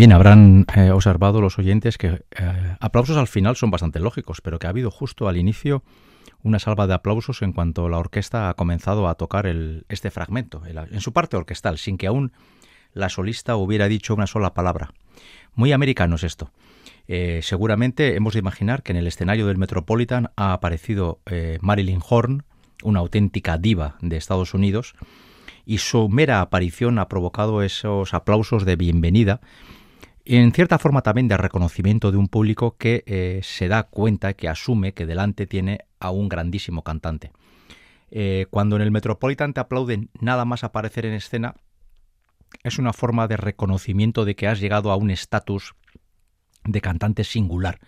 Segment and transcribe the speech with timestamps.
[0.00, 4.58] Bien, habrán eh, observado los oyentes que eh, aplausos al final son bastante lógicos, pero
[4.58, 5.82] que ha habido justo al inicio
[6.42, 9.44] una salva de aplausos en cuanto la orquesta ha comenzado a tocar
[9.90, 12.32] este fragmento, en su parte orquestal, sin que aún
[12.94, 14.94] la solista hubiera dicho una sola palabra.
[15.54, 16.50] Muy americano es esto.
[17.06, 21.20] Eh, seguramente hemos de imaginar que en el escenario del Metropolitan ha aparecido
[21.60, 22.44] Marilyn Horn,
[22.82, 24.94] una auténtica diva de Estados Unidos,
[25.66, 29.42] y su mera aparición ha provocado esos aplausos de bienvenida
[30.36, 34.48] en cierta forma también de reconocimiento de un público que eh, se da cuenta, que
[34.48, 37.32] asume que delante tiene a un grandísimo cantante.
[38.10, 41.54] Eh, cuando en el Metropolitan te aplauden nada más aparecer en escena,
[42.62, 45.74] es una forma de reconocimiento de que has llegado a un estatus
[46.64, 47.78] de cantante singular.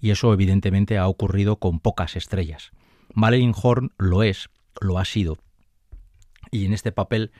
[0.00, 2.72] Y eso evidentemente ha ocurrido con pocas estrellas.
[3.14, 4.50] Marilyn Horn lo es,
[4.80, 5.38] lo ha sido.
[6.50, 7.32] Y en este papel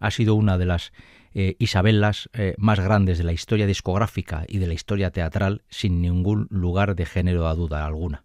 [0.00, 0.92] ha sido una de las
[1.38, 6.00] eh, Isabelas eh, más grandes de la historia discográfica y de la historia teatral, sin
[6.00, 8.24] ningún lugar de género a duda alguna.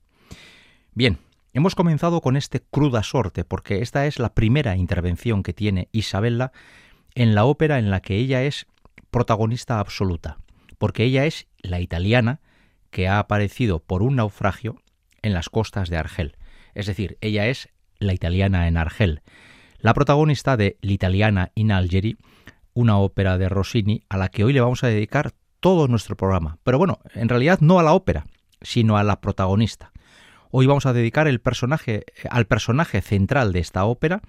[0.94, 1.18] Bien,
[1.52, 6.54] hemos comenzado con este cruda sorte, porque esta es la primera intervención que tiene Isabella
[7.14, 8.66] en la ópera en la que ella es
[9.10, 10.38] protagonista absoluta,
[10.78, 12.40] porque ella es la italiana
[12.92, 14.82] que ha aparecido por un naufragio
[15.22, 16.38] en las costas de Argel.
[16.76, 17.68] Es decir, ella es
[18.00, 19.22] la italiana en Argel,
[19.80, 22.18] la protagonista de L'Italiana in Algeri,
[22.74, 26.58] una ópera de Rossini a la que hoy le vamos a dedicar todo nuestro programa.
[26.64, 28.26] Pero bueno, en realidad no a la ópera,
[28.62, 29.92] sino a la protagonista.
[30.50, 34.22] Hoy vamos a dedicar el personaje al personaje central de esta ópera,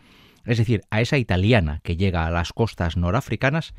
[0.45, 3.75] es decir, a esa italiana que llega a las costas norafricanas,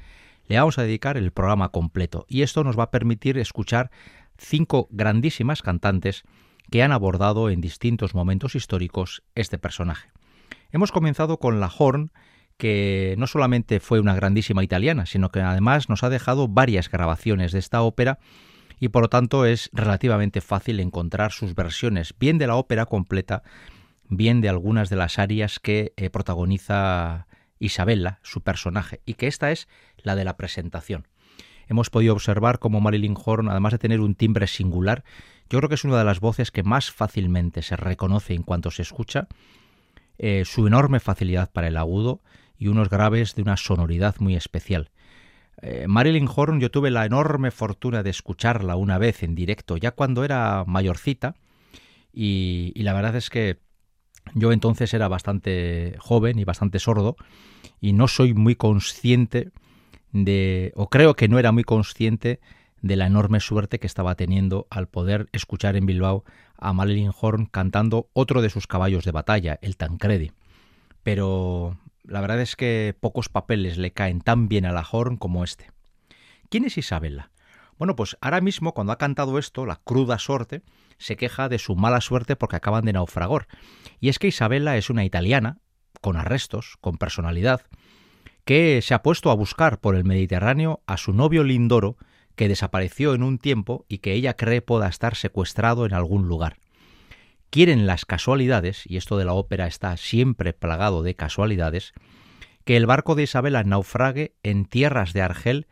[0.48, 3.92] le vamos a dedicar el programa completo y esto nos va a permitir escuchar
[4.38, 6.24] cinco grandísimas cantantes
[6.70, 10.10] que han abordado en distintos momentos históricos este personaje.
[10.72, 12.12] Hemos comenzado con la Horn,
[12.58, 17.52] que no solamente fue una grandísima italiana, sino que además nos ha dejado varias grabaciones
[17.52, 18.20] de esta ópera
[18.80, 23.44] y por lo tanto es relativamente fácil encontrar sus versiones, bien de la ópera completa,
[24.10, 27.28] bien de algunas de las arias que eh, protagoniza
[27.60, 29.68] Isabella, su personaje, y que esta es
[29.98, 31.08] la de la presentación.
[31.68, 35.04] Hemos podido observar cómo Marilyn Horn, además de tener un timbre singular,
[35.50, 38.70] yo creo que es una de las voces que más fácilmente se reconoce en cuanto
[38.70, 39.28] se escucha,
[40.18, 42.22] eh, su enorme facilidad para el agudo
[42.64, 44.90] y unos graves de una sonoridad muy especial.
[45.62, 49.92] Eh, Marilyn Horn yo tuve la enorme fortuna de escucharla una vez en directo, ya
[49.92, 51.36] cuando era mayorcita,
[52.14, 53.60] y, la verdad es que
[54.34, 57.18] yo entonces era bastante joven y bastante sordo,
[57.82, 59.52] y no soy muy consciente
[60.14, 62.40] de, o creo que no era muy consciente
[62.82, 66.24] de la enorme suerte que estaba teniendo al poder escuchar en Bilbao
[66.58, 70.32] a Marilyn Horn cantando otro de sus caballos de batalla, el Tancredi.
[71.04, 75.44] Pero la verdad es que pocos papeles le caen tan bien a la Horn como
[75.44, 75.72] este.
[76.50, 77.32] ¿Quién es Isabella?
[77.78, 80.62] Bueno, pues ahora mismo cuando ha cantado esto, la cruda suerte,
[80.98, 83.48] se queja de su mala suerte porque acaban de naufragar.
[84.00, 85.58] Y es que Isabella es una italiana,
[86.02, 87.62] con arrestos, con personalidad,
[88.46, 91.98] que se ha puesto a buscar por el Mediterráneo a su novio Lindoro,
[92.36, 96.58] que desapareció en un tiempo y que ella cree pueda estar secuestrado en algún lugar.
[97.54, 101.94] Quieren las casualidades, y esto de la ópera está siempre plagado de casualidades,
[102.66, 105.68] que el barco de Isabela naufrague en tierras de Argel,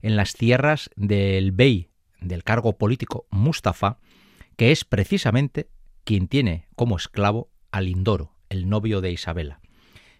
[0.00, 1.90] en las tierras del bey,
[2.22, 3.98] del cargo político Mustafa,
[4.56, 5.68] que es precisamente
[6.04, 9.60] quien tiene como esclavo a Lindoro, el novio de Isabela.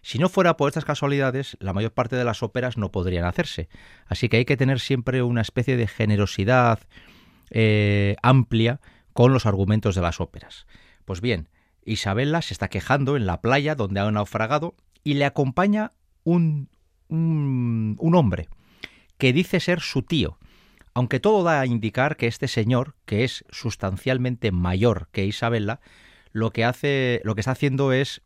[0.03, 3.69] Si no fuera por estas casualidades, la mayor parte de las óperas no podrían hacerse.
[4.05, 6.81] Así que hay que tener siempre una especie de generosidad
[7.49, 8.81] eh, amplia
[9.13, 10.67] con los argumentos de las óperas.
[11.07, 11.47] Pues bien,
[11.85, 15.91] Isabella se está quejando en la playa donde ha naufragado y le acompaña
[16.25, 16.67] un,
[17.07, 18.49] un, un hombre
[19.17, 20.37] que dice ser su tío,
[20.93, 25.79] aunque todo da a indicar que este señor, que es sustancialmente mayor que Isabella,
[26.33, 28.21] lo que hace, lo que está haciendo es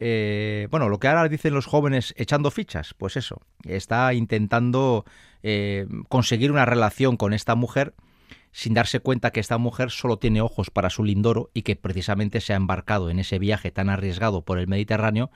[0.00, 5.04] eh, bueno, lo que ahora dicen los jóvenes echando fichas, pues eso, está intentando
[5.44, 7.94] eh, conseguir una relación con esta mujer
[8.52, 12.40] sin darse cuenta que esta mujer solo tiene ojos para su lindoro y que precisamente
[12.40, 15.30] se ha embarcado en ese viaje tan arriesgado por el Mediterráneo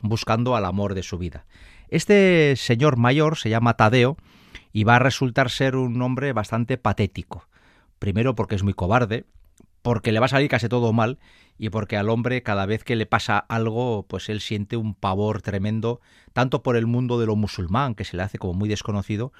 [0.00, 1.46] buscando al amor de su vida.
[1.88, 4.16] Este señor mayor se llama Tadeo
[4.72, 7.48] y va a resultar ser un hombre bastante patético.
[7.98, 9.24] Primero porque es muy cobarde,
[9.82, 11.18] porque le va a salir casi todo mal
[11.58, 15.42] y porque al hombre cada vez que le pasa algo, pues él siente un pavor
[15.42, 16.00] tremendo,
[16.32, 19.32] tanto por el mundo de lo musulmán, que se le hace como muy desconocido,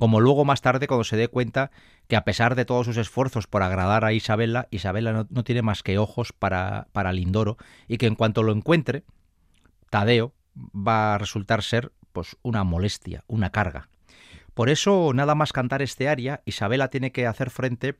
[0.00, 1.70] como luego más tarde cuando se dé cuenta
[2.08, 5.82] que a pesar de todos sus esfuerzos por agradar a Isabela, Isabela no, tiene más
[5.82, 9.04] que ojos para, para Lindoro y que en cuanto lo encuentre,
[9.90, 13.90] Tadeo va a resultar ser pues una molestia, una carga.
[14.54, 17.98] Por eso, nada más cantar este aria, Isabela tiene que hacer frente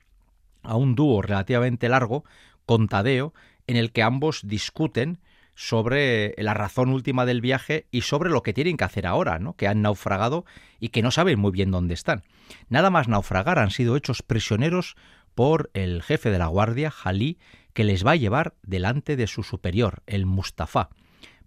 [0.62, 2.24] a un dúo relativamente largo
[2.64, 3.34] con Tadeo,
[3.66, 5.18] en el que ambos discuten
[5.60, 9.56] sobre la razón última del viaje y sobre lo que tienen que hacer ahora, ¿no?
[9.56, 10.46] que han naufragado
[10.78, 12.22] y que no saben muy bien dónde están.
[12.70, 14.96] Nada más naufragar han sido hechos prisioneros
[15.34, 17.38] por el jefe de la guardia, Jalí,
[17.74, 20.88] que les va a llevar delante de su superior, el Mustafa.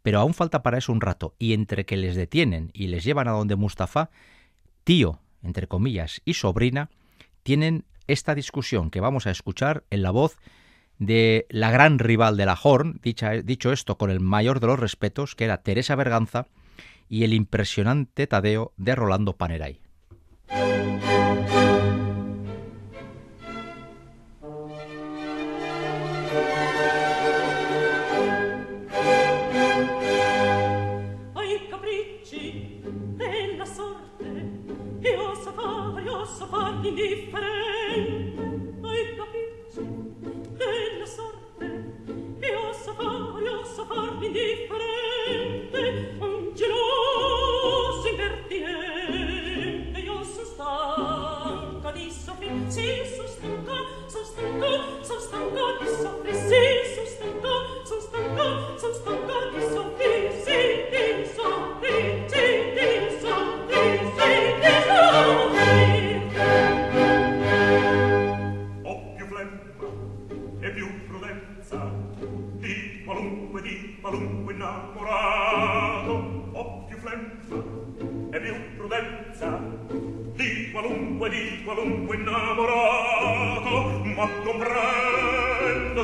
[0.04, 3.28] Pero aún falta para eso un rato, y entre que les detienen y les llevan
[3.28, 4.12] a donde Mustafa,
[4.84, 6.92] tío, entre comillas, y sobrina,
[7.42, 10.38] tienen esta discusión que vamos a escuchar en la voz
[11.06, 15.36] de la gran rival de la Horn, dicho esto con el mayor de los respetos,
[15.36, 16.48] que era Teresa Berganza,
[17.10, 19.83] y el impresionante Tadeo de Rolando Paneray.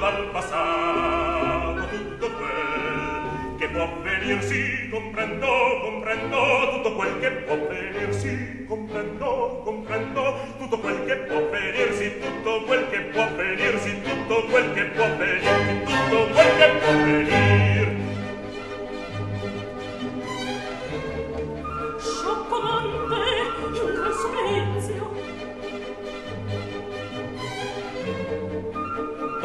[0.09, 5.47] al passato tutto quel che può venir sì comprendo
[5.83, 6.37] comprendo
[6.71, 12.63] tutto quel che può venir sì comprendo comprendo tutto quel che può venir sì tutto
[12.65, 15.58] quel che può venir sì tutto quel che può venir.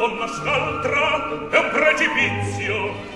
[0.08, 3.13] donna scontra è un precipizio.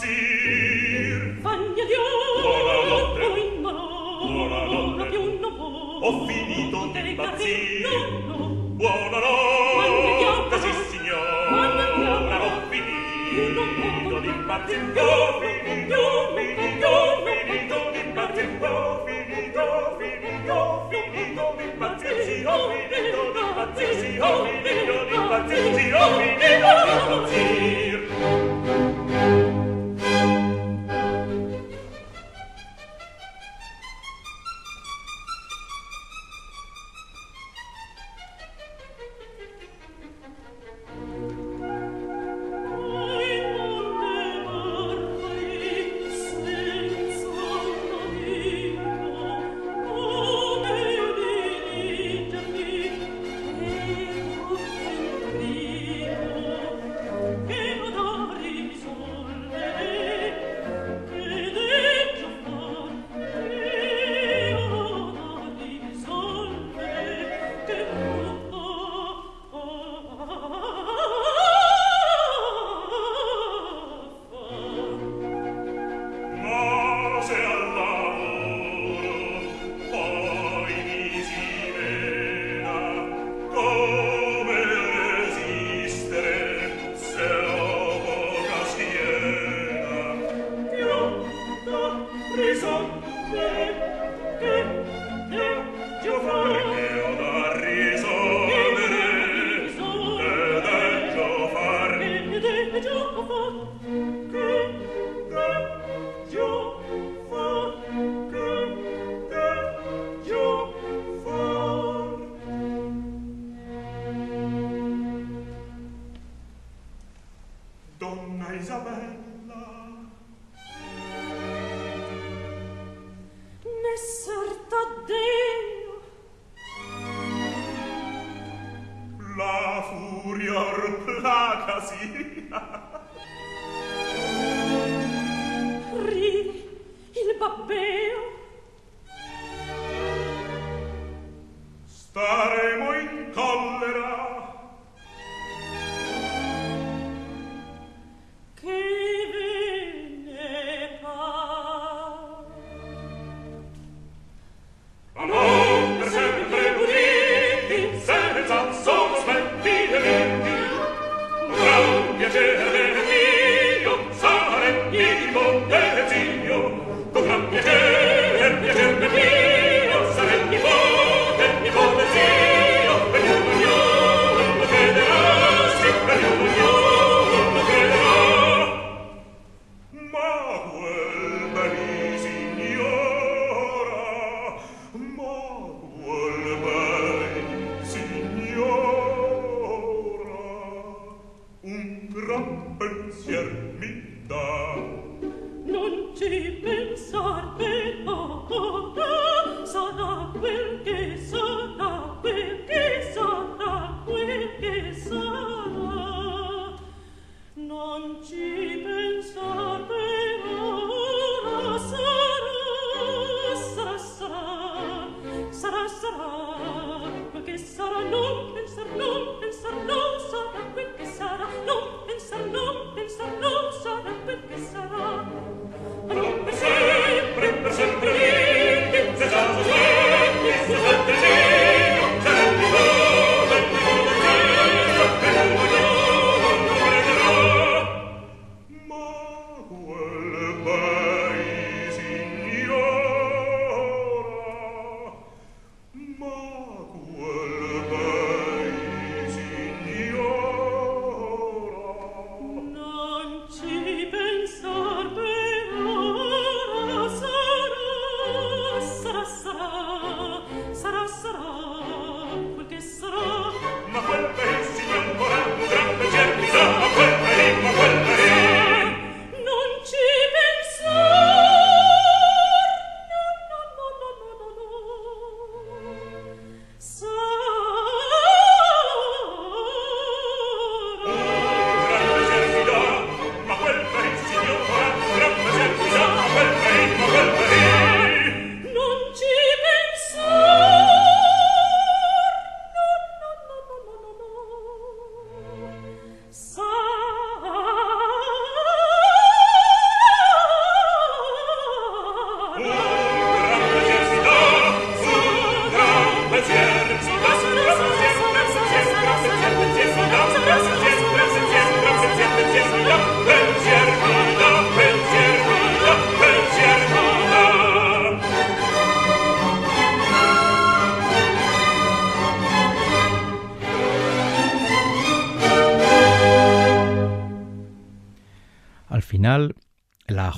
[0.00, 0.39] See.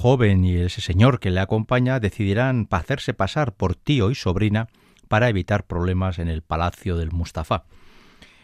[0.03, 4.67] Joven y ese señor que le acompaña decidirán hacerse pasar por tío y sobrina
[5.07, 7.67] para evitar problemas en el palacio del Mustafa.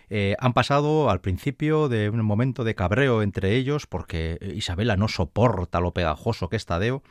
[0.09, 5.09] Eh, han pasado al principio de un momento de cabreo entre ellos porque Isabela no
[5.09, 7.03] soporta lo pegajoso que es Tadeo,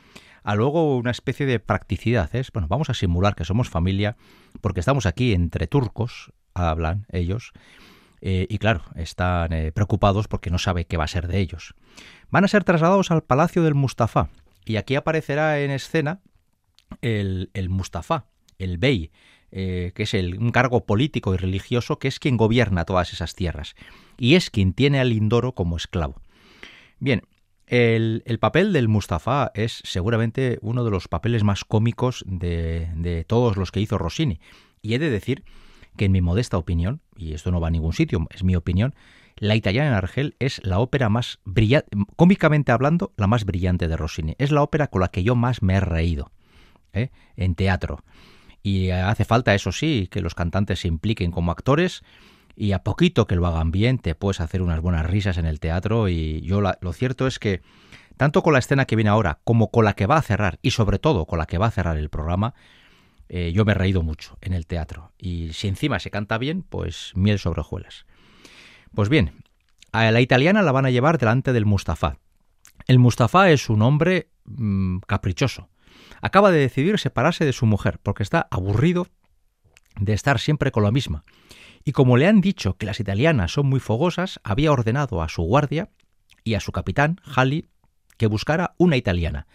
[0.44, 2.34] a luego una especie de practicidad.
[2.34, 4.16] Es, bueno, vamos a simular que somos familia
[4.62, 7.52] porque estamos aquí entre turcos, hablan ellos,
[8.22, 11.76] eh, y claro, están eh, preocupados porque no sabe qué va a ser de ellos
[12.30, 14.30] van a ser trasladados al Palacio del Mustafa.
[14.66, 16.22] Y aquí aparecerá en escena
[17.02, 18.26] el, el Mustafa,
[18.60, 19.12] el Bey,
[19.52, 23.34] eh, que es el, un cargo político y religioso que es quien gobierna todas esas
[23.34, 23.76] tierras
[24.18, 26.22] y es quien tiene al Lindoro como esclavo.
[27.00, 27.22] Bien,
[27.68, 33.24] el, el, papel del Mustafa es seguramente uno de los papeles más cómicos de, de
[33.24, 34.40] todos los que hizo Rossini.
[34.82, 35.44] Y he de decir
[35.96, 38.96] que en mi modesta opinión, y esto no va a ningún sitio, es mi opinión,
[39.38, 43.98] la italiana en Argel es la ópera más brillante, cómicamente hablando, la más brillante de
[43.98, 44.36] Rossini.
[44.38, 46.32] Es la ópera con la que yo más me he reído
[46.94, 47.10] ¿eh?
[47.36, 48.04] en teatro.
[48.64, 52.04] Y hace falta, eso sí, que los cantantes se impliquen como actores
[52.56, 55.60] y a poquito que lo hagan bien te puedes hacer unas buenas risas en el
[55.60, 57.62] teatro y yo lo cierto es que
[58.18, 60.72] tanto con la escena que viene ahora como con la que va a cerrar y
[60.72, 62.56] sobre todo con la que va a cerrar el programa,
[63.30, 65.12] eh, yo me he reído mucho en el teatro.
[65.20, 68.06] Y si encima se canta bien, pues miel sobre hojuelas.
[68.98, 69.44] Pues bien,
[69.92, 72.18] a la italiana la van a llevar delante del Mustafa.
[72.88, 75.70] El Mustafa es un hombre mm, caprichoso.
[76.20, 79.06] Acaba de decidir separarse de su mujer porque está aburrido
[80.00, 81.26] de estar siempre con la misma.
[81.84, 85.44] Y como le han dicho que las italianas son muy fogosas, había ordenado a su
[85.44, 85.92] guardia
[86.44, 87.70] y a su capitán, Halley,
[88.18, 89.46] que buscara una italiana.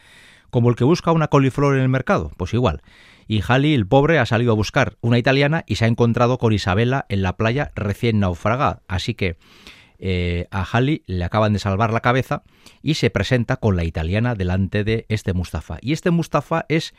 [0.50, 2.80] Como el que busca una coliflor en el mercado, pues igual
[3.32, 6.52] y Halley, el pobre, ha salido a buscar una italiana y se ha encontrado con
[6.52, 8.82] Isabela en la playa recién naufragada.
[8.88, 9.38] Así que
[9.98, 12.42] eh, a Halley le acaban de salvar la cabeza
[12.82, 15.78] y se presenta con la italiana delante de este Mustafa.
[15.80, 16.92] Y este Mustafa es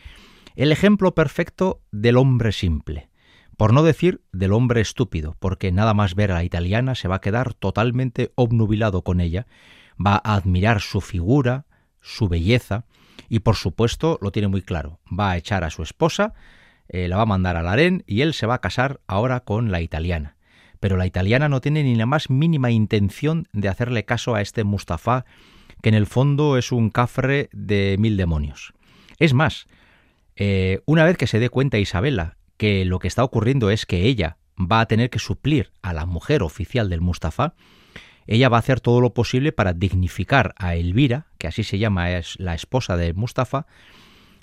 [0.56, 3.12] el ejemplo perfecto del hombre simple.
[3.56, 7.18] Por no decir del hombre estúpido, porque nada más ver a la italiana se va
[7.18, 9.46] a quedar totalmente obnubilado con ella,
[10.04, 11.68] va a admirar su figura,
[12.02, 12.86] su belleza,
[13.30, 16.34] y por supuesto lo tiene muy claro, va a echar a su esposa,
[16.90, 19.72] eh, la va a mandar al harén y él se va a casar ahora con
[19.72, 20.36] la italiana.
[20.80, 24.64] Pero la italiana no tiene ni la más mínima intención de hacerle caso a este
[24.64, 25.26] Mustafa,
[25.82, 28.74] que en el fondo es un cafre de mil demonios.
[29.18, 29.68] Es más,
[30.36, 34.04] eh, una vez que se dé cuenta Isabela que lo que está ocurriendo es que
[34.04, 37.56] ella va a tener que suplir a la mujer oficial del Mustafa,
[38.28, 42.12] ella va a hacer todo lo posible para dignificar a Elvira, que así se llama,
[42.12, 43.66] es la esposa de Mustafa,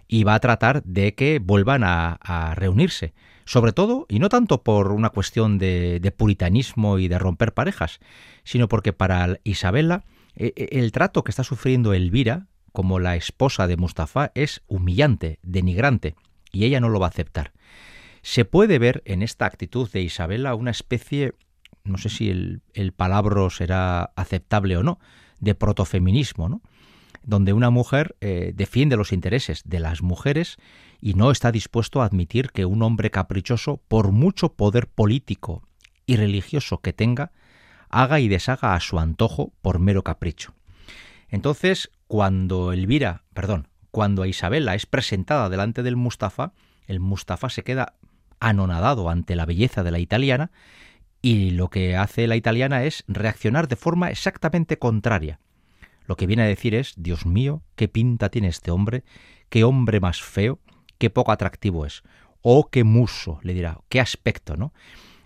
[0.08, 3.14] y va a tratar de que vuelvan a, reunirse.
[3.44, 8.00] Sobre todo, y no tanto por una cuestión de, puritanismo y de romper parejas,
[8.44, 10.04] sino porque para Isabela
[10.36, 15.38] e, e, el trato que está sufriendo Elvira como la esposa de Mustafa es humillante,
[15.42, 16.14] denigrante,
[16.52, 17.52] y ella no lo va a aceptar.
[18.22, 21.34] Se puede ver en esta actitud de Isabela una especie
[21.84, 24.98] no sé si el, el palabra será aceptable o no,
[25.40, 26.62] de protofeminismo, ¿no?
[27.22, 30.56] donde una mujer eh, defiende los intereses de las mujeres
[31.00, 35.62] y no está dispuesto a admitir que un hombre caprichoso, por mucho poder político
[36.06, 37.32] y religioso que tenga,
[37.88, 40.54] haga y deshaga a su antojo por mero capricho.
[41.28, 46.52] Entonces, cuando Elvira, perdón, cuando Isabela es presentada delante del Mustafa,
[46.86, 47.94] el Mustafa se queda
[48.40, 50.50] anonadado ante la belleza de la italiana
[51.22, 55.40] y lo que hace la italiana es reaccionar de forma exactamente contraria.
[56.06, 59.04] Lo que viene a decir es, Dios mío, qué pinta tiene este hombre,
[59.48, 60.58] qué hombre más feo,
[60.98, 62.02] qué poco atractivo es.
[62.42, 64.72] Oh, qué muso, le dirá, qué aspecto, ¿no?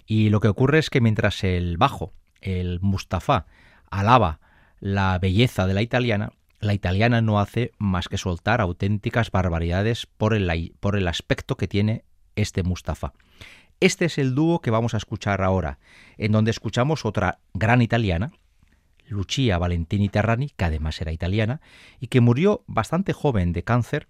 [0.07, 3.47] Y lo que ocurre es que mientras el bajo, el Mustafa,
[3.91, 4.41] alaba
[4.81, 10.35] la belleza de la italiana, la italiana no hace más que soltar auténticas barbaridades por
[10.35, 12.05] el, por el aspecto que tiene
[12.37, 13.13] este Mustafa.
[13.81, 15.79] Este es el dúo que vamos a escuchar ahora,
[16.17, 18.33] en donde escuchamos otra gran italiana,
[19.07, 21.61] Lucia Valentini Terrani, que además era italiana,
[22.01, 24.09] y que murió bastante joven de cáncer,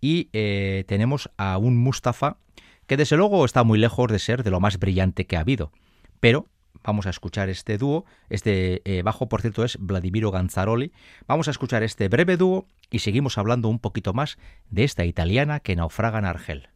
[0.00, 2.38] y eh, tenemos a un Mustafa
[2.86, 5.72] que desde luego está muy lejos de ser de lo más brillante que ha habido,
[6.20, 6.48] pero
[6.82, 10.92] vamos a escuchar este dúo, este eh, bajo por cierto es Vladimiro Ganzaroli,
[11.26, 14.36] vamos a escuchar este breve dúo y seguimos hablando un poquito más
[14.68, 16.73] de esta italiana que naufraga en Argel.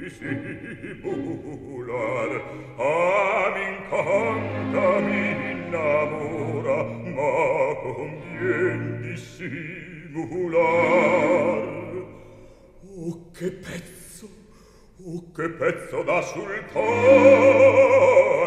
[0.00, 1.10] dissimular
[2.76, 2.82] a
[3.54, 6.78] m'incanta m'innamora
[7.16, 7.34] ma
[7.82, 10.40] convien dissimular
[12.96, 14.28] oh che pezzo
[15.04, 18.39] oh che pezzo da sul cor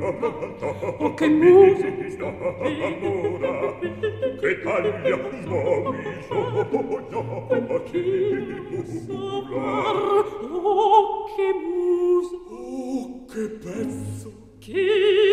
[0.00, 1.86] oh che musa
[2.60, 3.78] allora
[4.40, 5.94] che taglia io viso
[6.28, 7.46] sogno
[7.90, 8.02] che
[9.06, 14.30] sapor oh che musa oh che pezzo.
[14.60, 15.23] Che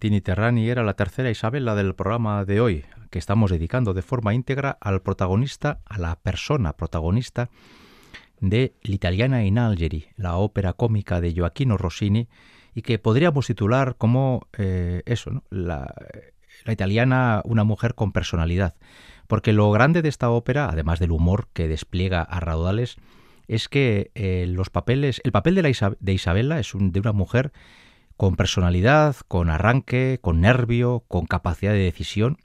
[0.00, 4.32] Valentini Terrani era la tercera Isabela del programa de hoy, que estamos dedicando de forma
[4.32, 7.50] íntegra al protagonista, a la persona protagonista
[8.40, 12.28] de L'Italiana in Algeri, la ópera cómica de Gioacchino Rossini,
[12.74, 15.44] y que podríamos titular como eh, eso, ¿no?
[15.50, 15.94] la,
[16.66, 18.76] italiana, una mujer con personalidad.
[19.26, 22.96] Porque lo grande de esta ópera, además del humor que despliega a raudales,
[23.48, 27.12] es que eh, los papeles, el papel de, la de Isabela es un, de una
[27.12, 27.52] mujer
[28.20, 32.36] con personalidad, con arranque, con nervio, con capacidad de decisión,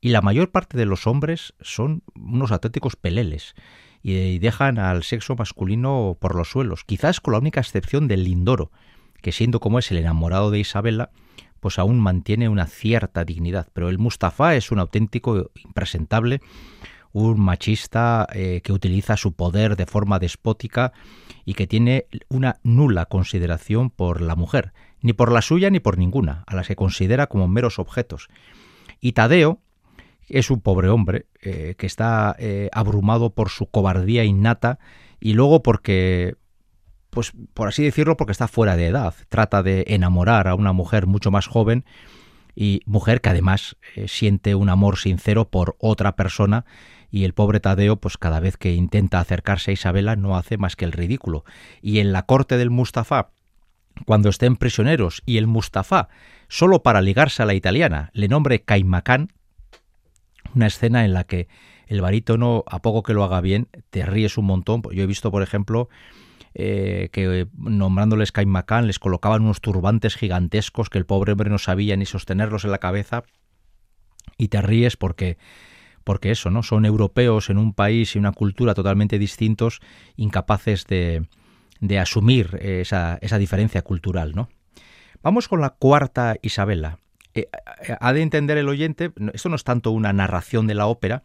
[0.00, 3.54] y la mayor parte de los hombres son unos auténticos peleles
[4.02, 8.72] y dejan al sexo masculino por los suelos, quizás con la única excepción del Lindoro,
[9.20, 11.10] que siendo como es el enamorado de Isabela,
[11.60, 13.68] pues aún mantiene una cierta dignidad.
[13.74, 16.40] Pero el Mustafa es un auténtico impresentable,
[17.12, 20.92] un machista eh, que utiliza su poder de forma despótica
[21.44, 25.98] y que tiene una nula consideración por la mujer, ni por la suya ni por
[25.98, 28.28] ninguna, a las que considera como meros objetos.
[29.00, 29.60] Y Tadeo,
[30.28, 34.78] es un pobre hombre eh, que está eh, abrumado por su cobardía innata
[35.20, 36.36] y luego porque,
[37.10, 39.14] pues por así decirlo, porque está fuera de edad.
[39.28, 41.84] Trata de enamorar a una mujer mucho más joven
[42.54, 46.64] y mujer que además eh, siente un amor sincero por otra persona
[47.10, 50.76] y el pobre Tadeo, pues cada vez que intenta acercarse a Isabela no hace más
[50.76, 51.44] que el ridículo.
[51.82, 53.32] Y en la corte del Mustafa,
[54.06, 56.08] cuando estén prisioneros y el Mustafa,
[56.48, 59.32] solo para ligarse a la italiana, le nombre Caimacán,
[60.54, 61.48] una escena en la que
[61.86, 64.82] el barítono, a poco que lo haga bien, te ríes un montón.
[64.92, 65.88] Yo he visto, por ejemplo,
[66.54, 71.96] eh, que nombrándoles Caimacán les colocaban unos turbantes gigantescos que el pobre hombre no sabía
[71.96, 73.24] ni sostenerlos en la cabeza
[74.36, 75.38] y te ríes porque
[76.04, 76.64] porque eso, ¿no?
[76.64, 79.80] Son europeos en un país y una cultura totalmente distintos,
[80.16, 81.28] incapaces de,
[81.82, 84.48] de asumir esa, esa diferencia cultural, ¿no?
[85.22, 86.98] Vamos con la cuarta Isabela,
[87.34, 87.48] eh,
[88.00, 91.22] ha de entender el oyente, esto no es tanto una narración de la ópera,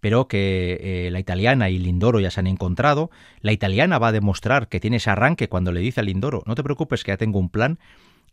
[0.00, 3.10] pero que eh, la italiana y Lindoro ya se han encontrado.
[3.40, 6.54] La italiana va a demostrar que tiene ese arranque cuando le dice a Lindoro, no
[6.54, 7.78] te preocupes que ya tengo un plan,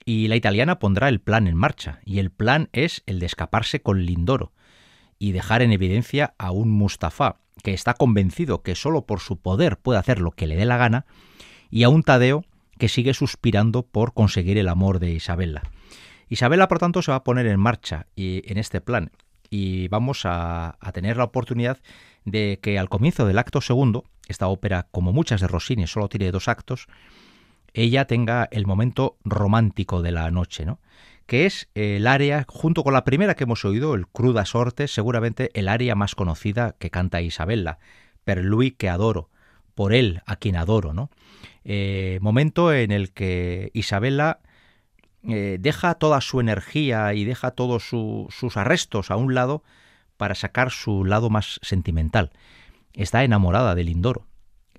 [0.06, 3.82] y la italiana pondrá el plan en marcha, y el plan es el de escaparse
[3.82, 4.54] con Lindoro
[5.20, 9.78] y dejar en evidencia a un Mustafa que está convencido que solo por su poder
[9.78, 11.06] puede hacer lo que le dé la gana,
[11.70, 12.46] y a un Tadeo
[12.78, 15.64] que sigue suspirando por conseguir el amor de Isabella.
[16.30, 19.12] Isabela, por tanto, se va a poner en marcha y, en este plan
[19.50, 21.80] y vamos a, a, tener la oportunidad
[22.26, 26.32] de que al comienzo del acto segundo, esta ópera, como muchas de Rossini, solo tiene
[26.32, 26.88] dos actos,
[27.74, 30.80] ella tenga el momento romántico de la noche, ¿no?
[31.28, 35.52] que es el área, junto con la primera que hemos oído, el Cruda Sorte, seguramente
[35.54, 37.80] el área más conocida que canta Isabella,
[38.24, 39.30] Per lui que adoro,
[39.76, 41.12] por él a quien adoro, ¿no?
[41.64, 44.40] Eh, momento en el que Isabella
[45.28, 49.64] eh, deja toda su energía y deja todos su, sus arrestos a un lado
[50.16, 52.32] para sacar su lado más sentimental.
[52.94, 54.26] Está enamorada de Lindoro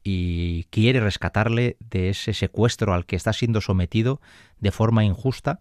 [0.03, 4.21] y quiere rescatarle de ese secuestro al que está siendo sometido
[4.61, 5.61] de forma injusta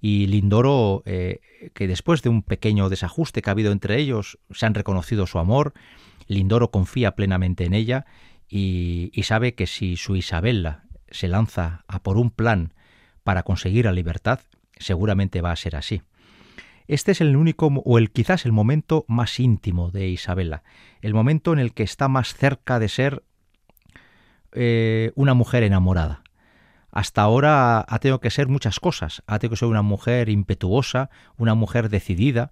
[0.00, 1.40] y Lindoro, eh,
[1.74, 5.38] que después de un pequeño desajuste que ha habido entre ellos, se han reconocido su
[5.38, 5.74] amor,
[6.28, 8.06] Lindoro confía plenamente en ella
[8.48, 12.72] y, sabe que si su Isabella se lanza a por un plan
[13.22, 14.40] para conseguir la libertad,
[14.78, 16.02] seguramente va a ser así.
[16.86, 20.62] Este es el único o el quizás el momento más íntimo de Isabela,
[21.02, 23.22] el momento en el que está más cerca de ser
[24.52, 26.22] eh, una mujer enamorada.
[26.90, 29.22] hasta ahora ha tenido que ser muchas cosas.
[29.26, 32.50] Ha tenido que ser una mujer impetuosa, una mujer decidida,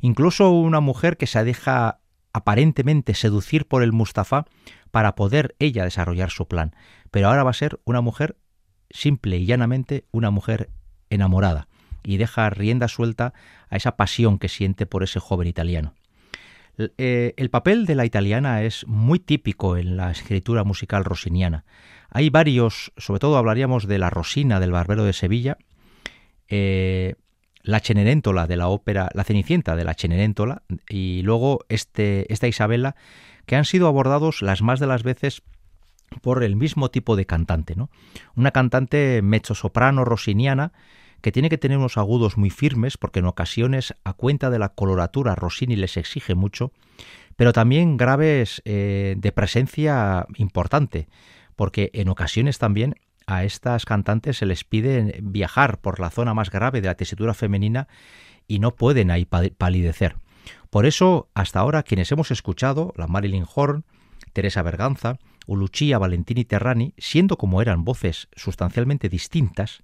[0.00, 1.98] incluso una mujer que se deja
[2.34, 4.44] aparentemente seducir por el Mustafa
[4.90, 6.74] para poder ella desarrollar su plan.
[7.10, 8.36] Pero ahora va a ser una mujer
[8.90, 10.70] simple y llanamente una mujer
[11.10, 11.68] enamorada
[12.02, 13.34] y deja rienda suelta
[13.68, 15.94] a esa pasión que siente por ese joven italiano.
[16.96, 21.64] Eh, el papel de la italiana es muy típico en la escritura musical rosiniana.
[22.08, 25.58] Hay varios, sobre todo hablaríamos de la Rosina del Barbero de Sevilla,
[26.48, 27.16] eh,
[27.68, 32.96] la Cenerentola de la ópera, la Cenicienta de la Cenerentola y luego este, esta Isabela,
[33.44, 35.42] que han sido abordados las más de las veces
[36.22, 37.90] por el mismo tipo de cantante, ¿no?
[38.36, 40.72] Una cantante mezzo-soprano rosiniana
[41.20, 44.70] que tiene que tener unos agudos muy firmes porque en ocasiones a cuenta de la
[44.70, 46.72] coloratura Rossini les exige mucho,
[47.36, 51.06] pero también graves eh, de presencia importante,
[51.54, 52.94] porque en ocasiones también
[53.28, 57.34] a estas cantantes se les pide viajar por la zona más grave de la tesitura
[57.34, 57.86] femenina
[58.46, 60.16] y no pueden ahí palidecer.
[60.70, 63.84] Por eso, hasta ahora, quienes hemos escuchado, la Marilyn Horn,
[64.32, 69.82] Teresa Berganza, Uluchia, Valentini Terrani, siendo como eran voces sustancialmente distintas,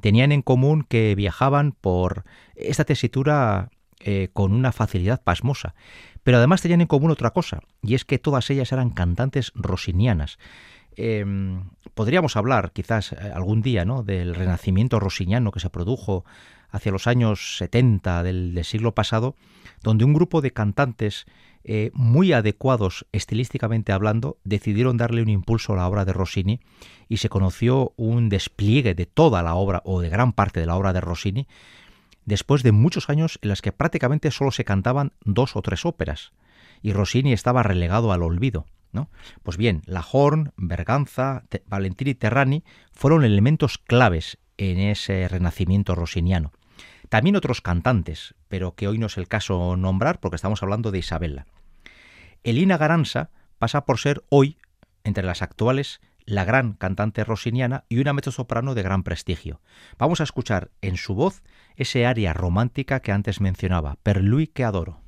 [0.00, 5.74] tenían en común que viajaban por esta tesitura eh, con una facilidad pasmosa.
[6.22, 10.38] Pero además tenían en común otra cosa, y es que todas ellas eran cantantes rosinianas.
[10.96, 14.02] Em, podríamos hablar quizás eh, algún día ¿no?
[14.02, 16.24] del renacimiento rosiniano que se produjo
[16.70, 19.36] hacia los años 70 del, siglo pasado,
[19.82, 21.26] donde un grupo de cantantes
[21.64, 26.60] eh, muy adecuados estilísticamente hablando decidieron darle un impulso a la obra de Rossini
[27.08, 30.76] y se conoció un despliegue de toda la obra o de gran parte de la
[30.76, 31.46] obra de Rossini
[32.24, 36.32] después de muchos años en las que prácticamente solo se cantaban dos o tres óperas
[36.82, 38.66] y Rossini estaba relegado al olvido.
[39.42, 46.52] Pues bien, la Horn, Berganza, Valentini y Terrani fueron elementos claves en ese renacimiento rossiniano.
[47.08, 50.98] También otros cantantes, pero que hoy no es el caso nombrar porque estamos hablando de
[50.98, 51.46] Isabella.
[52.42, 54.58] Elina Garanza pasa por ser hoy,
[55.04, 59.60] entre las actuales, la gran cantante rossiniana y una mezzosoprano de gran prestigio.
[59.98, 61.42] Vamos a escuchar en su voz
[61.76, 65.05] ese aria romántica que antes mencionaba, Per lui que adoro.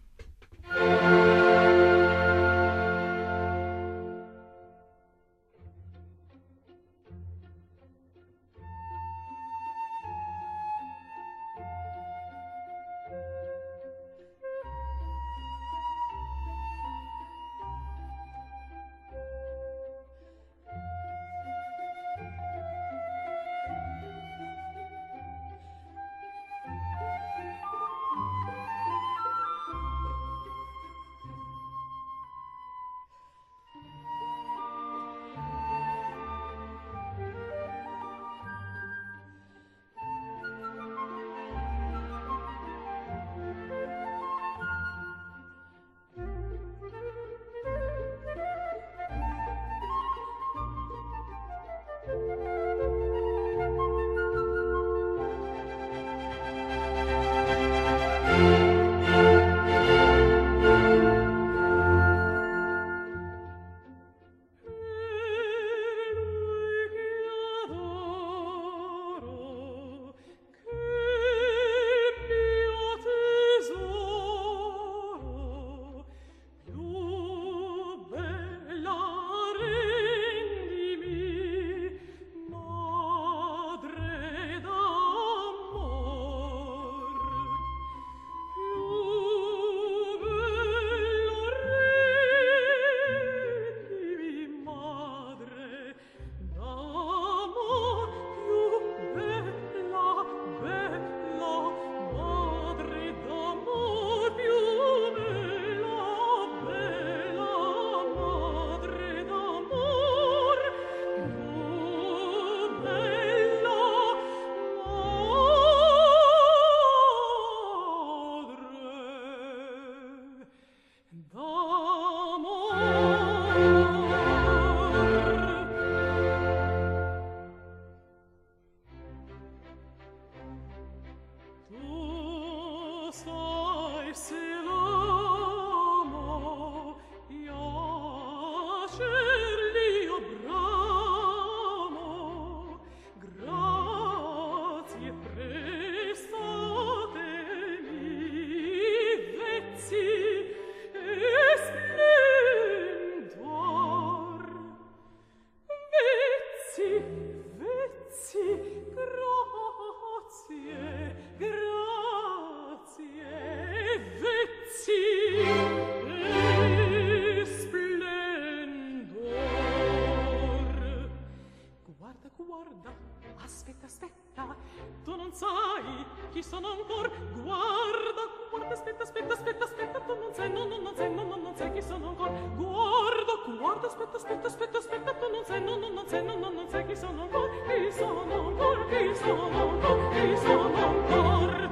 [173.48, 174.56] Aspetta, aspetta,
[175.04, 177.08] tu non sai chi sono ancora.
[177.32, 181.36] Guarda, guarda, aspetta, aspetta, aspetta, aspetta, tu non sai, no, no, non sai, no, no,
[181.36, 182.30] non sai chi sono ancora.
[182.30, 186.50] Guarda, guarda, aspetta, aspetta, aspetta, aspetta, tu non sai, no, no, non sai, no, no,
[186.50, 187.48] non sai chi sono ancora.
[187.48, 191.68] Chi sono ancora, chi sono ancora, chi sono ancora.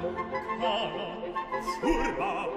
[0.59, 1.07] Cara,
[1.79, 2.49] furba,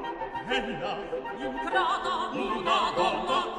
[0.48, 0.98] bella,
[1.36, 3.59] intrata, una donna,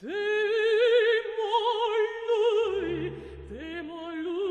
[0.00, 0.12] Temo
[1.82, 1.96] a
[2.28, 3.12] lui,
[3.50, 4.47] temo lui.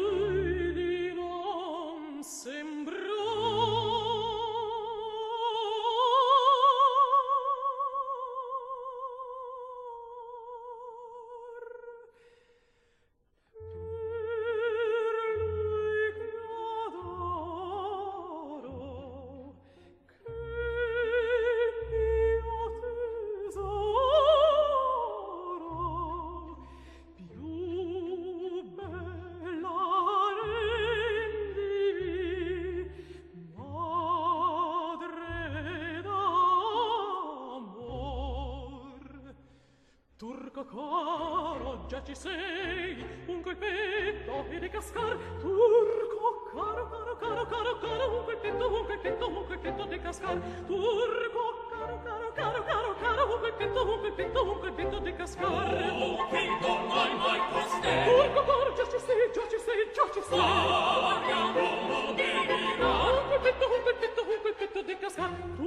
[40.17, 45.15] Turco caro, già ci sei, un colpetto e di cascar.
[45.39, 50.39] Turco caro, caro, caro, caro, caro, un colpetto, un colpetto, un colpetto di cascar.
[50.65, 55.91] Turco caro, caro, caro, caro, caro, un colpetto, un colpetto, un colpetto di cascar.
[55.93, 58.03] Oh, pinto mai mai coste.
[58.05, 60.39] Turco caro, già ci sei, già ci sei, già ci sei.
[60.39, 61.59] Guardiamo,
[61.89, 65.29] non devi Un colpetto, un colpetto, un colpetto di cascar.
[65.55, 65.66] Turco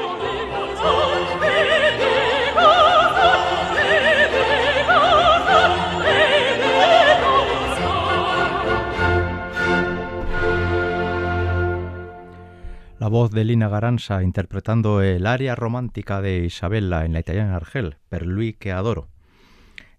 [13.01, 17.97] La voz de Lina Garanza interpretando el aria romántica de Isabella en la italiana Argel,
[18.09, 19.09] Per lui que adoro.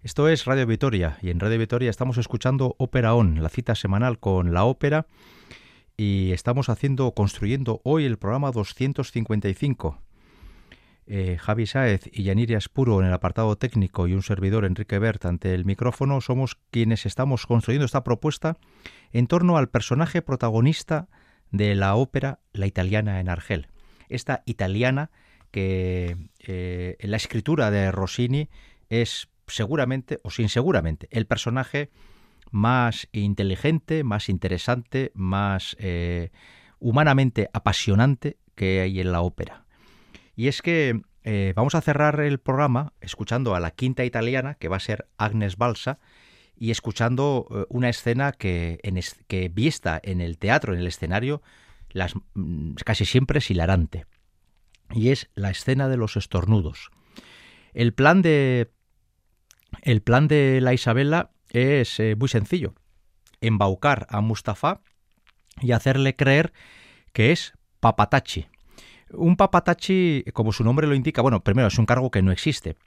[0.03, 4.19] Esto es Radio Vitoria y en Radio Vitoria estamos escuchando Ópera On, la cita semanal
[4.19, 5.05] con la ópera
[5.97, 9.99] y estamos haciendo, construyendo hoy el programa 255.
[11.05, 15.25] Eh, Javi Sáez y Yaniria Espuro en el apartado técnico y un servidor Enrique Bert
[15.25, 18.55] ante el micrófono somos quienes estamos construyendo esta propuesta
[19.11, 21.09] en torno al personaje protagonista
[21.53, 23.67] de la ópera La italiana en Argel.
[24.09, 25.11] Esta italiana
[25.51, 28.49] que eh, en la escritura de Rossini
[28.89, 31.91] es seguramente, o sin seguramente, el personaje
[32.49, 36.31] más inteligente, más interesante, más eh,
[36.79, 39.65] humanamente apasionante que hay en la ópera.
[40.35, 44.69] Y es que eh, vamos a cerrar el programa escuchando a la quinta italiana, que
[44.69, 45.99] va a ser Agnes Balsa,
[46.63, 48.97] y escuchando eh, una escena que, en
[49.27, 51.41] que vista en el teatro, en el escenario,
[51.89, 54.05] las, mm, casi siempre es hilarante.
[54.89, 56.89] Y es la escena de los estornudos.
[57.73, 58.71] El plan de,
[59.81, 62.75] el plan de la Isabela es eh, muy sencillo.
[63.41, 64.79] Embaucar a Mustafa
[65.59, 66.53] y hacerle creer
[67.11, 67.51] que es
[67.81, 68.47] papatachi.
[69.11, 72.77] Un papatachi, como su nombre lo indica, bueno, primero es un cargo que no existe.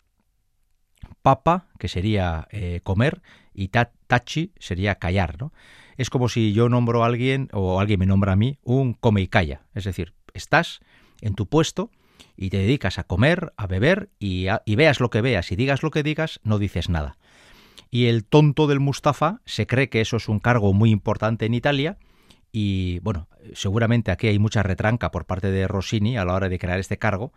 [1.22, 3.22] Papa, que sería eh, comer,
[3.54, 5.52] y tachi sería callar, ¿no?
[5.96, 9.22] Es como si yo nombro a alguien o alguien me nombra a mí un come
[9.22, 9.62] y calla.
[9.74, 10.80] Es decir, estás
[11.22, 11.90] en tu puesto
[12.36, 15.82] y te dedicas a comer, a beber y, y veas lo que veas y digas
[15.82, 17.16] lo que digas, no dices nada.
[17.90, 21.54] Y el tonto del Mustafa se cree que eso es un cargo muy importante en
[21.54, 21.96] Italia
[22.52, 26.58] y bueno, seguramente aquí hay mucha retranca por parte de Rossini a la hora de
[26.58, 27.32] crear este cargo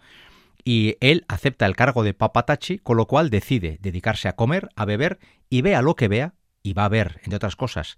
[0.64, 4.86] y él acepta el cargo de papatachi, con lo cual decide dedicarse a comer, a
[4.86, 7.98] beber y vea lo que vea y va a ver, entre otras cosas,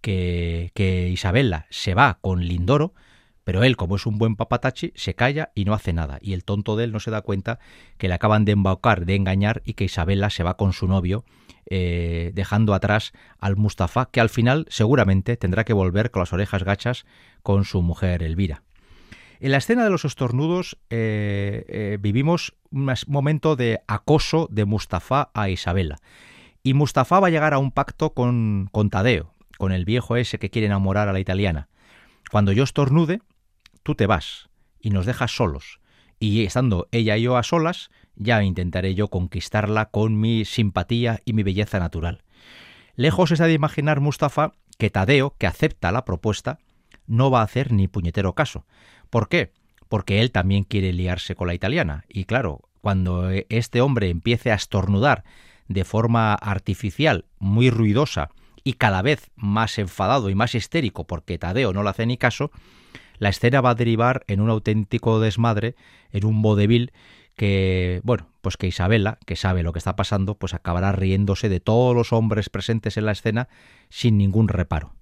[0.00, 2.94] que, que Isabella se va con Lindoro,
[3.46, 6.18] Pero él, como es un buen papatachi, se calla y no hace nada.
[6.20, 7.60] Y el tonto de él no se da cuenta
[7.96, 11.24] que le acaban de embaucar, de engañar y que Isabela se va con su novio,
[11.70, 16.64] eh, dejando atrás al Mustafa, que al final seguramente tendrá que volver con las orejas
[16.64, 17.06] gachas
[17.44, 18.65] con su mujer Elvira.
[19.40, 25.30] En la escena de los estornudos eh, eh, vivimos un momento de acoso de Mustafa
[25.34, 25.98] a Isabela.
[26.62, 30.38] Y Mustafa va a llegar a un pacto con, con Tadeo, con el viejo ese
[30.38, 31.68] que quiere enamorar a la italiana.
[32.30, 33.20] Cuando yo estornude,
[33.82, 34.48] tú te vas
[34.80, 35.80] y nos dejas solos.
[36.18, 41.34] Y estando ella y yo a solas, ya intentaré yo conquistarla con mi simpatía y
[41.34, 42.22] mi belleza natural.
[42.94, 46.58] Lejos está de imaginar Mustafa que Tadeo, que acepta la propuesta,
[47.06, 48.64] no va a hacer ni puñetero caso.
[49.10, 49.52] ¿Por qué?
[49.88, 52.04] Porque él también quiere liarse con la italiana.
[52.08, 55.24] Y claro, cuando este hombre empiece a estornudar
[55.68, 58.30] de forma artificial, muy ruidosa,
[58.66, 62.50] y cada vez más enfadado y más histérico porque Tadeo no le hace ni caso,
[63.18, 65.76] la escena va a derivar en un auténtico desmadre,
[66.10, 66.92] en un vodevil
[67.36, 71.60] que, bueno, pues que Isabela, que sabe lo que está pasando, pues acabará riéndose de
[71.60, 73.48] todos los hombres presentes en la escena
[73.88, 74.95] sin ningún reparo.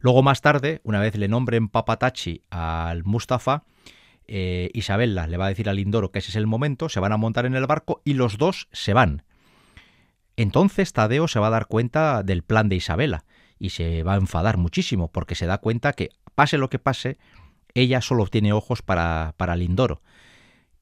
[0.00, 3.64] Luego más tarde, una vez le nombren papatachi al Mustafa,
[4.26, 7.12] eh, Isabela le va a decir a Lindoro que ese es el momento, se van
[7.12, 9.24] a montar en el barco y los dos se van.
[10.36, 13.24] Entonces Tadeo se va a dar cuenta del plan de Isabela
[13.58, 17.18] y se va a enfadar muchísimo porque se da cuenta que, pase lo que pase,
[17.74, 20.02] ella solo tiene ojos para, para Lindoro.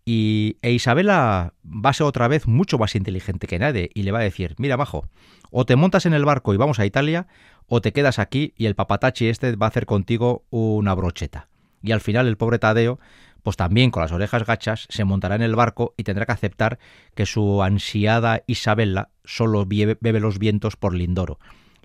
[0.04, 4.12] Y e Isabela va a ser otra vez mucho más inteligente que nadie y le
[4.12, 5.08] va a decir, mira, bajo,
[5.50, 7.26] o te montas en el barco y vamos a Italia,
[7.72, 11.48] o te quedas aquí y el papatachi este va a hacer contigo una brocheta.
[11.82, 12.98] Y al final el pobre Tadeo,
[13.44, 16.80] pues también con las orejas gachas, se montará en el barco y tendrá que aceptar
[17.14, 21.38] que su ansiada Isabela solo bebe los vientos por Lindoro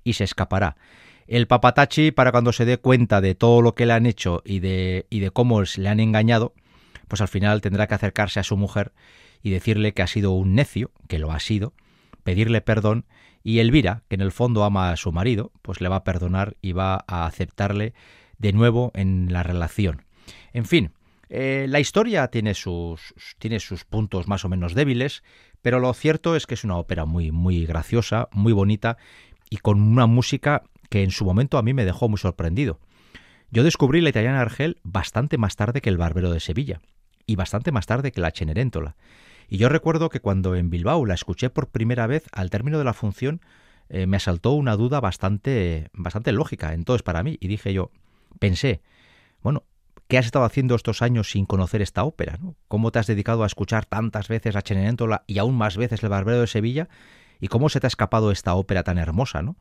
[0.03, 0.75] y se escapará.
[1.27, 4.61] El papatachi, para cuando se dé cuenta de todo lo que le han hecho y
[4.61, 6.55] de, y de cómo le han engañado,
[7.07, 8.91] pues al final tendrá que acercarse a su mujer
[9.43, 11.73] y decirle que ha sido un necio, que lo ha sido,
[12.23, 13.05] pedirle perdón
[13.45, 16.57] y Elvira, que en el fondo ama a su marido, pues le va a perdonar
[16.63, 17.93] y va a aceptarle
[18.39, 20.01] de nuevo en la relación.
[20.51, 20.93] En fin,
[21.29, 25.21] eh, la historia tiene sus, tiene sus puntos más o menos débiles,
[25.61, 28.97] pero lo cierto es que es una ópera muy, muy graciosa, muy bonita
[29.51, 32.79] y con una música que en su momento a mí me dejó muy sorprendido.
[33.51, 36.81] Yo descubrí la italiana Argel bastante más tarde que el Barbero de Sevilla
[37.27, 38.95] y bastante más tarde que la Cenerentola.
[39.47, 42.83] Y yo recuerdo que cuando en Bilbao la escuché por primera vez, al término de
[42.83, 43.41] la función,
[43.89, 47.91] eh, me asaltó una duda bastante, bastante lógica, entonces para mí, y dije yo,
[48.39, 48.81] pensé,
[49.41, 49.63] bueno,
[50.07, 52.39] ¿qué has estado haciendo estos años sin conocer esta ópera?
[52.67, 56.09] ¿Cómo te has dedicado a escuchar tantas veces la Cenerentola y aún más veces el
[56.09, 56.89] Barbero de Sevilla?
[57.39, 59.41] ¿Y cómo se te ha escapado esta ópera tan hermosa?
[59.41, 59.55] ¿no?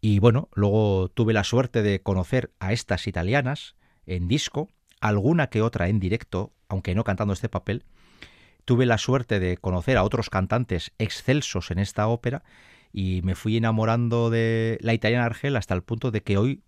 [0.00, 4.68] Y bueno, luego tuve la suerte de conocer a estas italianas en disco,
[5.00, 7.84] alguna que otra en directo, aunque no cantando este papel.
[8.64, 12.44] Tuve la suerte de conocer a otros cantantes excelsos en esta ópera
[12.92, 16.62] y me fui enamorando de la italiana Argel hasta el punto de que hoy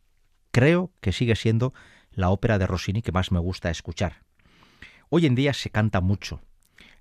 [0.51, 1.74] creo que sigue siendo
[2.11, 4.22] la ópera de Rossini que más me gusta escuchar.
[5.09, 6.40] Hoy en día se canta mucho.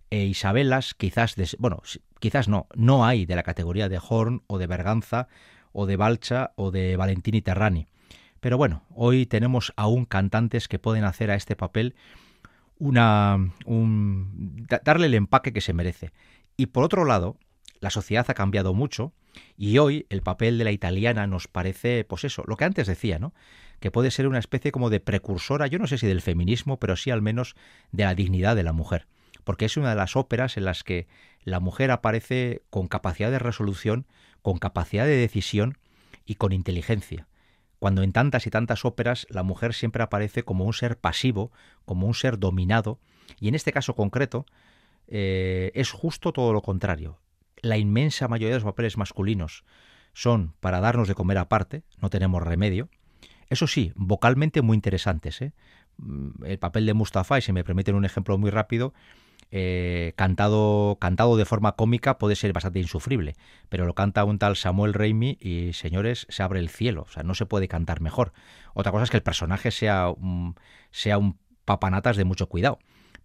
[0.10, 1.82] E Isabelas, quizás, bueno,
[2.20, 5.28] quizás no, no hay de la categoría de Horn o de Berganza
[5.72, 7.88] o de Balcha o de Valentini Terrani.
[8.40, 11.96] Pero bueno, hoy tenemos aún cantantes que pueden hacer a este papel
[12.84, 16.12] una un, darle el empaque que se merece.
[16.58, 17.38] Y por otro lado,
[17.80, 19.14] la sociedad ha cambiado mucho
[19.58, 23.20] y hoy el papel de la italiana nos parece, pues eso, lo que antes decía,
[23.20, 23.34] ¿no?
[23.80, 26.98] Que puede ser una especie como de precursora, yo no sé si del feminismo, pero
[26.98, 27.56] sí al menos
[27.94, 29.08] de la dignidad de la mujer.
[29.46, 31.08] Porque es una de las óperas en las que
[31.46, 34.08] la mujer aparece con capacidad de resolución,
[34.42, 35.78] con capacidad de decisión
[36.26, 37.28] y con inteligencia.
[37.84, 41.52] Cuando en tantas y tantas óperas la mujer siempre aparece como un ser pasivo,
[41.84, 42.98] como un ser dominado,
[43.42, 44.46] y en este caso concreto
[45.10, 47.20] eh, es justo todo lo contrario.
[47.62, 49.66] La inmensa mayoría de los papeles masculinos
[50.14, 52.88] son para darnos de comer aparte, no tenemos remedio.
[53.50, 55.42] Eso sí, vocalmente muy interesantes.
[55.42, 55.52] ¿eh?
[55.98, 58.94] Mm, el papel de Mustafa, y si me permiten un ejemplo muy rápido,
[59.56, 63.36] eh, cantado, cantado de forma cómica puede ser bastante insufrible,
[63.70, 67.22] pero lo canta un tal Samuel Raimi y señores, se abre el cielo, o sea,
[67.22, 68.34] no se puede cantar mejor.
[68.74, 70.56] Otra cosa es que el personaje sea un,
[70.90, 72.80] sea un papanatas de mucho cuidado,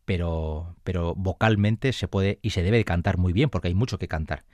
[0.05, 4.07] pero, pero vocalmente se puede y se debe cantar muy bien porque hay mucho que
[4.07, 4.45] cantar.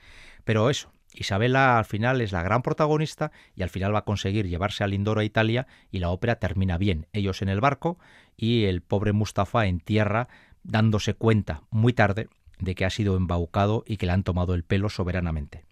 [0.44, 4.46] Pero eso, Isabela al final es la gran protagonista y al final va a conseguir
[4.46, 7.08] llevarse a Lindoro a Italia y la ópera termina bien.
[7.12, 7.98] Ellos en el barco
[8.36, 10.28] y el pobre Mustafa en tierra
[10.64, 14.64] dándose cuenta muy tarde de que ha sido embaucado y que le han tomado el
[14.64, 15.64] pelo soberanamente.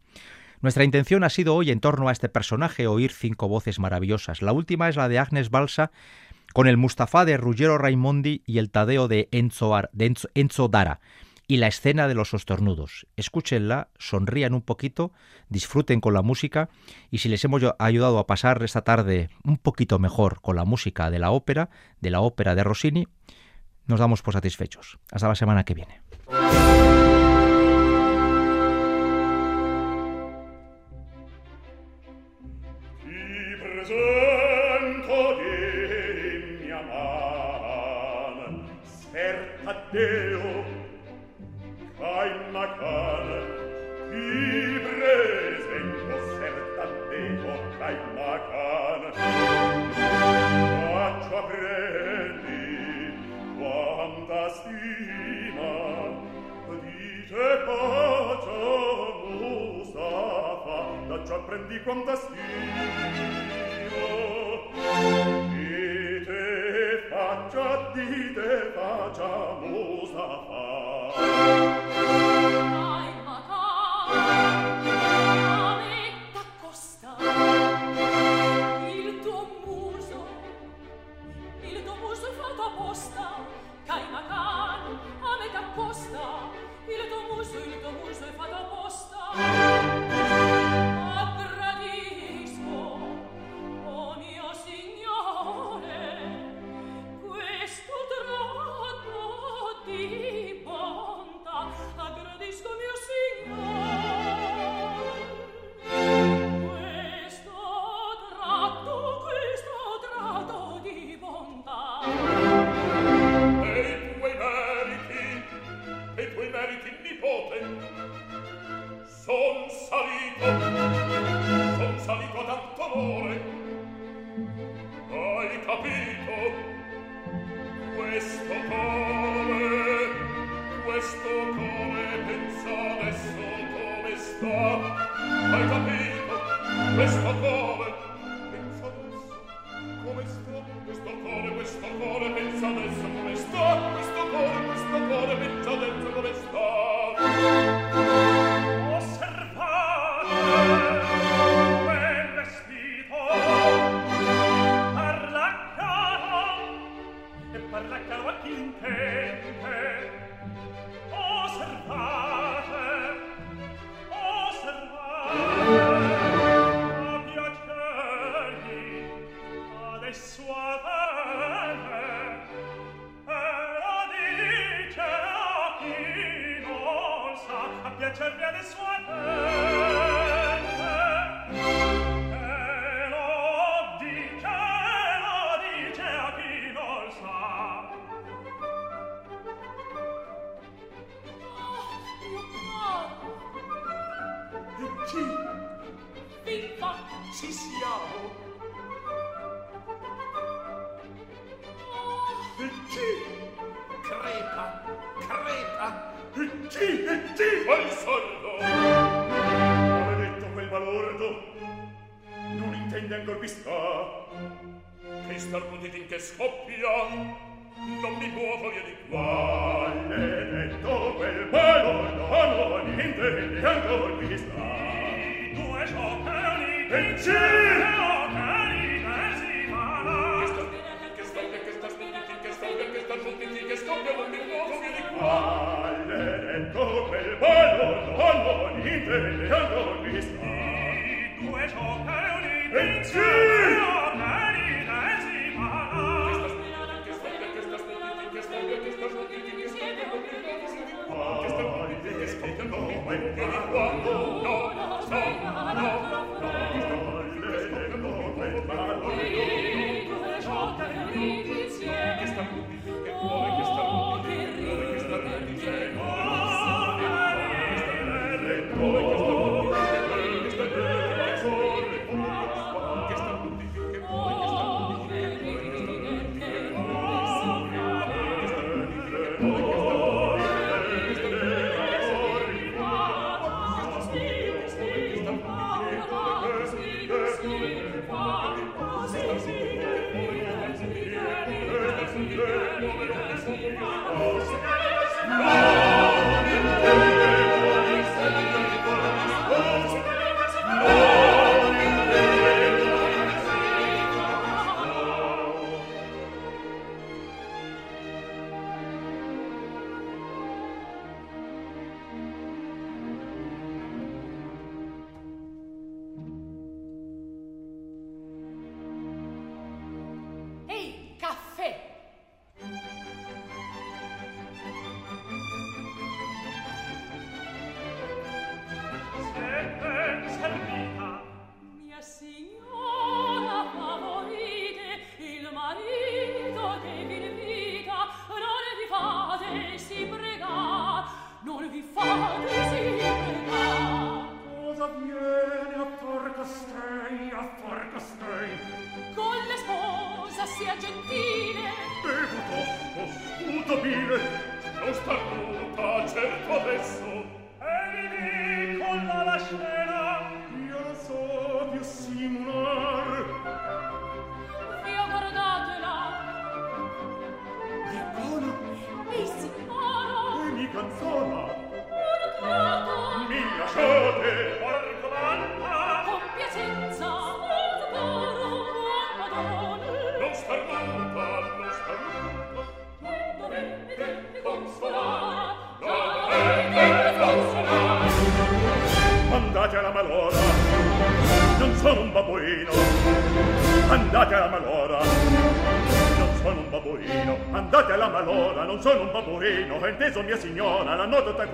[0.61, 4.43] Nuestra intención ha sido hoy en torno a este personaje oír cinco voces maravillosas.
[4.43, 5.91] La última es la de Agnes Balsa,
[6.53, 9.75] con el Mustafá de Ruggiero Raimondi y el Tadeo de Enzo,
[10.35, 11.01] Enzo, Dara,
[11.49, 13.07] y la escena de los ostornudos.
[13.17, 15.13] Escúchenla, sonrían un poquito,
[15.49, 16.69] disfruten con la música
[17.11, 21.11] y si les hemos ayudado a pasar esta tarde un poquito mejor con la música
[21.11, 21.71] de la ópera,
[22.01, 23.09] de la ópera de Rossini,
[23.87, 24.99] nos damos por satisfechos.
[25.11, 26.03] Hasta la semana que viene.
[54.53, 55.73] stima
[56.83, 58.61] dite pace
[59.41, 60.79] Mustafa
[61.09, 62.85] da ciò prendi quanta stima
[65.57, 70.92] e te faccia di te faccia Mustafa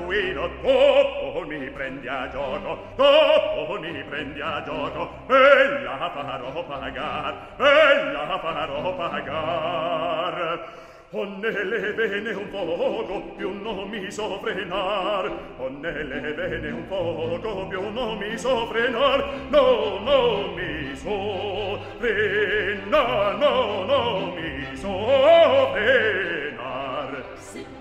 [0.08, 7.48] pinguino, dopo mi prendi a gioco, dopo mi prendi a gioco, e la farò pagar,
[7.58, 10.76] e la farò pagar.
[11.10, 17.66] O nelle vene un poco più non mi so frenar, o nelle vene un poco
[17.66, 27.24] più non mi so frenar, no, non mi so frenar, no, non mi so frenar.
[27.38, 27.77] Sì.